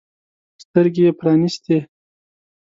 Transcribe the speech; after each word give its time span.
سترګې 0.63 1.03
يې 1.05 1.11
پرانیستې. 1.19 1.77